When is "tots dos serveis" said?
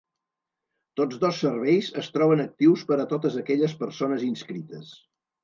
1.01-1.89